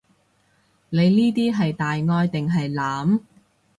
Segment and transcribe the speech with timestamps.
[0.89, 3.19] 你呢啲係大愛定係濫？